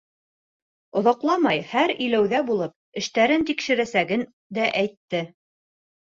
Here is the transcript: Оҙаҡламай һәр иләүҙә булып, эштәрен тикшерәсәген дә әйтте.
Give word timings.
Оҙаҡламай 0.99 1.59
һәр 1.73 1.91
иләүҙә 2.05 2.39
булып, 2.47 2.73
эштәрен 3.01 3.45
тикшерәсәген 3.49 4.23
дә 4.59 4.65
әйтте. 4.81 5.21